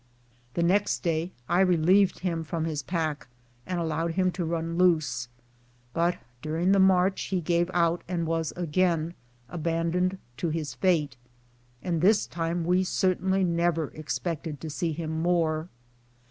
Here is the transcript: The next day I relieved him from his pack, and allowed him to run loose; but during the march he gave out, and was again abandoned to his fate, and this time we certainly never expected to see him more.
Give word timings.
The 0.55 0.63
next 0.63 1.03
day 1.03 1.31
I 1.47 1.59
relieved 1.59 2.21
him 2.25 2.43
from 2.43 2.65
his 2.65 2.81
pack, 2.81 3.27
and 3.67 3.79
allowed 3.79 4.13
him 4.13 4.31
to 4.31 4.43
run 4.43 4.75
loose; 4.75 5.27
but 5.93 6.17
during 6.41 6.71
the 6.71 6.79
march 6.79 7.25
he 7.25 7.39
gave 7.39 7.69
out, 7.71 8.03
and 8.07 8.25
was 8.25 8.51
again 8.55 9.13
abandoned 9.47 10.17
to 10.37 10.49
his 10.49 10.73
fate, 10.73 11.17
and 11.83 12.01
this 12.01 12.25
time 12.25 12.65
we 12.65 12.83
certainly 12.83 13.43
never 13.43 13.89
expected 13.89 14.59
to 14.61 14.71
see 14.71 14.91
him 14.91 15.21
more. 15.21 15.69